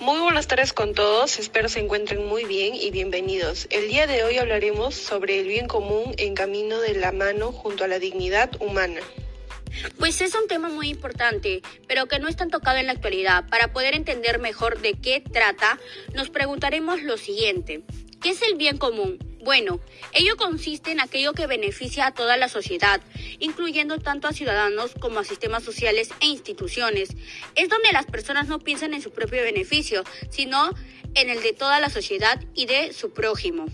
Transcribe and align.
Muy 0.00 0.20
buenas 0.20 0.46
tardes 0.46 0.72
con 0.72 0.94
todos, 0.94 1.40
espero 1.40 1.68
se 1.68 1.80
encuentren 1.80 2.24
muy 2.24 2.44
bien 2.44 2.76
y 2.76 2.92
bienvenidos. 2.92 3.66
El 3.70 3.88
día 3.88 4.06
de 4.06 4.22
hoy 4.22 4.38
hablaremos 4.38 4.94
sobre 4.94 5.40
el 5.40 5.48
bien 5.48 5.66
común 5.66 6.14
en 6.18 6.34
camino 6.34 6.78
de 6.78 6.94
la 6.94 7.10
mano 7.10 7.50
junto 7.50 7.82
a 7.82 7.88
la 7.88 7.98
dignidad 7.98 8.50
humana. 8.60 9.00
Pues 9.98 10.20
es 10.20 10.36
un 10.36 10.46
tema 10.46 10.68
muy 10.68 10.88
importante, 10.88 11.62
pero 11.88 12.06
que 12.06 12.20
no 12.20 12.28
es 12.28 12.36
tan 12.36 12.48
tocado 12.48 12.78
en 12.78 12.86
la 12.86 12.92
actualidad. 12.92 13.48
Para 13.48 13.72
poder 13.72 13.96
entender 13.96 14.38
mejor 14.38 14.80
de 14.80 14.94
qué 14.94 15.20
trata, 15.20 15.80
nos 16.14 16.30
preguntaremos 16.30 17.02
lo 17.02 17.16
siguiente. 17.16 17.82
¿Qué 18.22 18.30
es 18.30 18.42
el 18.42 18.54
bien 18.54 18.78
común? 18.78 19.18
Bueno, 19.40 19.80
ello 20.12 20.36
consiste 20.36 20.90
en 20.90 21.00
aquello 21.00 21.32
que 21.32 21.46
beneficia 21.46 22.06
a 22.06 22.14
toda 22.14 22.36
la 22.36 22.48
sociedad, 22.48 23.00
incluyendo 23.38 23.98
tanto 23.98 24.26
a 24.26 24.32
ciudadanos 24.32 24.92
como 25.00 25.20
a 25.20 25.24
sistemas 25.24 25.62
sociales 25.62 26.10
e 26.20 26.26
instituciones. 26.26 27.10
Es 27.54 27.68
donde 27.68 27.92
las 27.92 28.06
personas 28.06 28.48
no 28.48 28.58
piensan 28.58 28.94
en 28.94 29.02
su 29.02 29.12
propio 29.12 29.42
beneficio, 29.42 30.02
sino 30.30 30.70
en 31.14 31.30
el 31.30 31.42
de 31.42 31.52
toda 31.52 31.80
la 31.80 31.88
sociedad 31.88 32.42
y 32.54 32.66
de 32.66 32.92
su 32.92 33.12
prójimo. 33.12 33.66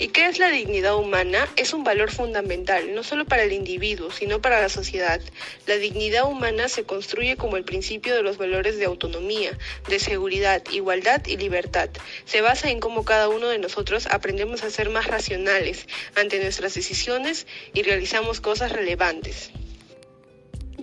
¿Y 0.00 0.08
qué 0.08 0.28
es 0.28 0.38
la 0.38 0.48
dignidad 0.48 0.96
humana? 0.96 1.46
Es 1.56 1.74
un 1.74 1.84
valor 1.84 2.10
fundamental, 2.10 2.94
no 2.94 3.02
solo 3.02 3.26
para 3.26 3.42
el 3.42 3.52
individuo, 3.52 4.10
sino 4.10 4.40
para 4.40 4.58
la 4.58 4.70
sociedad. 4.70 5.20
La 5.66 5.76
dignidad 5.76 6.24
humana 6.24 6.70
se 6.70 6.84
construye 6.84 7.36
como 7.36 7.58
el 7.58 7.64
principio 7.64 8.14
de 8.14 8.22
los 8.22 8.38
valores 8.38 8.78
de 8.78 8.86
autonomía, 8.86 9.58
de 9.90 9.98
seguridad, 9.98 10.62
igualdad 10.72 11.26
y 11.26 11.36
libertad. 11.36 11.90
Se 12.24 12.40
basa 12.40 12.70
en 12.70 12.80
cómo 12.80 13.04
cada 13.04 13.28
uno 13.28 13.48
de 13.48 13.58
nosotros 13.58 14.06
aprendemos 14.06 14.62
a 14.62 14.70
ser 14.70 14.88
más 14.88 15.06
racionales 15.06 15.86
ante 16.14 16.40
nuestras 16.40 16.72
decisiones 16.72 17.46
y 17.74 17.82
realizamos 17.82 18.40
cosas 18.40 18.72
relevantes. 18.72 19.50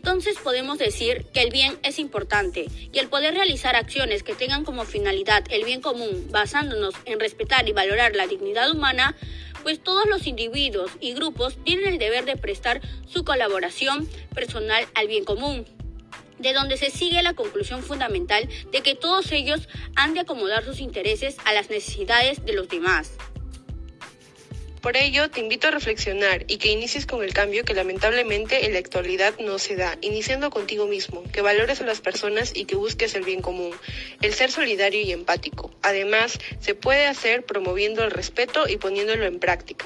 Entonces 0.07 0.37
podemos 0.41 0.77
decir 0.77 1.25
que 1.33 1.41
el 1.41 1.51
bien 1.51 1.77
es 1.83 1.99
importante 1.99 2.67
y 2.93 2.97
el 2.97 3.09
poder 3.09 3.33
realizar 3.33 3.75
acciones 3.75 4.23
que 4.23 4.35
tengan 4.35 4.63
como 4.63 4.85
finalidad 4.85 5.43
el 5.49 5.65
bien 5.65 5.81
común 5.81 6.29
basándonos 6.31 6.95
en 7.03 7.19
respetar 7.19 7.67
y 7.67 7.73
valorar 7.73 8.15
la 8.15 8.25
dignidad 8.25 8.71
humana, 8.71 9.17
pues 9.63 9.83
todos 9.83 10.07
los 10.07 10.25
individuos 10.25 10.91
y 11.01 11.13
grupos 11.13 11.61
tienen 11.65 11.89
el 11.89 11.97
deber 11.97 12.23
de 12.23 12.37
prestar 12.37 12.79
su 13.05 13.25
colaboración 13.25 14.07
personal 14.33 14.87
al 14.95 15.09
bien 15.09 15.25
común 15.25 15.65
de 16.39 16.53
donde 16.53 16.77
se 16.77 16.89
sigue 16.89 17.21
la 17.21 17.33
conclusión 17.33 17.83
fundamental 17.83 18.47
de 18.71 18.81
que 18.81 18.95
todos 18.95 19.33
ellos 19.33 19.67
han 19.97 20.13
de 20.13 20.21
acomodar 20.21 20.63
sus 20.63 20.79
intereses 20.79 21.35
a 21.43 21.51
las 21.51 21.69
necesidades 21.69 22.45
de 22.45 22.53
los 22.53 22.69
demás. 22.69 23.11
Por 24.87 24.95
ello, 24.95 25.29
te 25.29 25.41
invito 25.41 25.67
a 25.67 25.71
reflexionar 25.71 26.45
y 26.47 26.59
que 26.59 26.69
inicies 26.69 27.05
con 27.05 27.21
el 27.21 27.33
cambio 27.33 27.65
que 27.65 27.73
lamentablemente 27.73 28.65
en 28.65 28.71
la 28.71 28.79
actualidad 28.79 29.37
no 29.37 29.59
se 29.59 29.75
da, 29.75 29.97
iniciando 29.99 30.49
contigo 30.49 30.87
mismo, 30.87 31.23
que 31.33 31.41
valores 31.41 31.81
a 31.81 31.83
las 31.83 31.99
personas 31.99 32.53
y 32.55 32.63
que 32.63 32.77
busques 32.77 33.13
el 33.13 33.25
bien 33.25 33.41
común, 33.41 33.75
el 34.21 34.33
ser 34.33 34.49
solidario 34.49 35.01
y 35.01 35.11
empático. 35.11 35.71
Además, 35.81 36.39
se 36.61 36.73
puede 36.73 37.05
hacer 37.05 37.43
promoviendo 37.43 38.01
el 38.05 38.11
respeto 38.11 38.69
y 38.69 38.77
poniéndolo 38.77 39.25
en 39.25 39.39
práctica. 39.39 39.85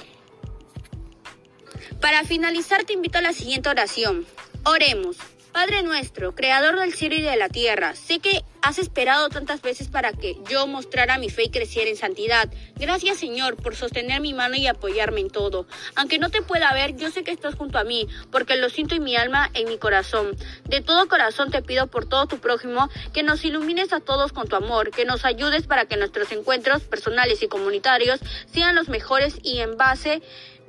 Para 1.99 2.23
finalizar, 2.23 2.83
te 2.83 2.93
invito 2.93 3.17
a 3.17 3.21
la 3.21 3.33
siguiente 3.33 3.69
oración. 3.69 4.27
Oremos. 4.65 5.17
Padre 5.52 5.83
nuestro, 5.83 6.33
creador 6.33 6.80
del 6.80 6.94
cielo 6.94 7.16
y 7.16 7.21
de 7.21 7.35
la 7.35 7.49
tierra, 7.49 7.94
sé 7.94 8.19
que 8.19 8.41
has 8.61 8.80
esperado 8.80 9.27
tantas 9.27 9.61
veces 9.61 9.89
para 9.89 10.13
que 10.13 10.38
yo 10.49 10.66
mostrara 10.66 11.17
mi 11.17 11.30
fe 11.30 11.43
y 11.43 11.49
creciera 11.49 11.89
en 11.89 11.97
santidad. 11.97 12.49
Gracias 12.77 13.17
Señor 13.17 13.58
por 13.58 13.75
sostener 13.75 14.21
mi 14.21 14.33
mano 14.33 14.55
y 14.55 14.67
apoyarme 14.67 15.19
en 15.19 15.30
todo. 15.30 15.66
Aunque 15.95 16.19
no 16.19 16.30
te 16.30 16.41
pueda 16.41 16.71
ver, 16.73 16.95
yo 16.95 17.11
sé 17.11 17.25
que 17.25 17.31
estás 17.31 17.55
junto 17.55 17.80
a 17.80 17.83
mí, 17.83 18.08
porque 18.31 18.55
lo 18.55 18.69
siento 18.69 18.95
en 18.95 19.03
mi 19.03 19.17
alma, 19.17 19.49
en 19.53 19.67
mi 19.67 19.77
corazón. 19.77 20.38
De 20.69 20.80
todo 20.80 21.09
corazón 21.09 21.52
te 21.52 21.61
pido 21.61 21.88
por 21.88 22.05
todo 22.05 22.27
tu 22.27 22.39
prójimo 22.39 22.89
que 23.11 23.23
nos 23.23 23.43
ilumines 23.43 23.91
a 23.91 23.99
todos 23.99 24.31
con 24.31 24.47
tu 24.47 24.55
amor, 24.55 24.92
que 24.92 25.03
nos 25.03 25.26
ayudes 25.26 25.67
para 25.67 25.83
que 25.86 25.97
nuestros 25.97 26.31
encuentros 26.31 26.83
personales 26.83 27.43
y 27.43 27.49
comunitarios 27.49 28.21
sean 28.45 28.76
los 28.76 28.87
mejores 28.87 29.36
y 29.43 29.59
en 29.59 29.76
base 29.76 30.21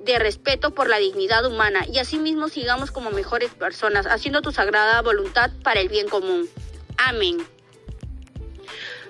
de 0.04 0.18
respeto 0.18 0.72
por 0.74 0.88
la 0.88 0.98
dignidad 0.98 1.44
humana 1.46 1.86
y 1.92 1.98
asimismo 1.98 2.48
sigamos 2.48 2.90
como 2.90 3.10
mejores 3.10 3.50
personas, 3.52 4.06
haciendo 4.06 4.42
tu 4.42 4.52
sagrada 4.52 5.00
voluntad 5.02 5.50
para 5.62 5.80
el 5.80 5.88
bien 5.88 6.08
común. 6.08 6.48
Amén. 6.96 7.46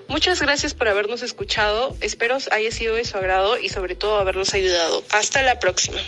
Muchas 0.07 0.41
gracias 0.41 0.73
por 0.73 0.87
habernos 0.87 1.21
escuchado, 1.21 1.95
espero 2.01 2.37
haya 2.51 2.71
sido 2.71 2.95
de 2.95 3.05
su 3.05 3.17
agrado 3.17 3.57
y 3.57 3.69
sobre 3.69 3.95
todo 3.95 4.17
habernos 4.17 4.53
ayudado. 4.53 5.03
Hasta 5.11 5.41
la 5.43 5.59
próxima. 5.59 5.99